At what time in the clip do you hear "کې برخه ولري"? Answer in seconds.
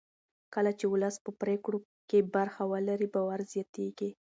2.09-3.07